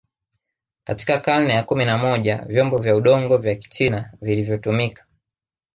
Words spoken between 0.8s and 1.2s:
Katika